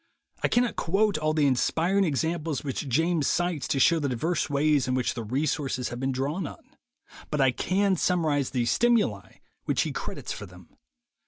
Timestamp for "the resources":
5.13-5.89